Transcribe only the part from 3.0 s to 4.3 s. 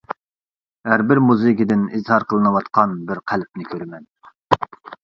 بىر قەلبنى كۆرىمەن.